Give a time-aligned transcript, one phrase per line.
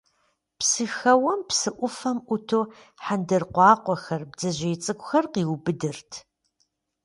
[0.57, 2.65] Псыхэуэм, псы ӏуфэм ӏуту,
[3.03, 6.11] хьэндыркъуакъуэхэр, бдзэжьей цӏыкӏухэр къиубыдырт.